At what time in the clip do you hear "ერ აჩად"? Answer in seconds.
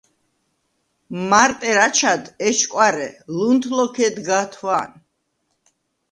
1.73-2.23